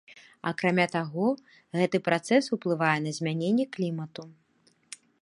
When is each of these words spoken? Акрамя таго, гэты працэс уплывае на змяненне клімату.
Акрамя 0.51 0.85
таго, 0.95 1.27
гэты 1.79 1.97
працэс 2.09 2.43
уплывае 2.57 2.97
на 3.07 3.11
змяненне 3.19 3.65
клімату. 3.79 4.23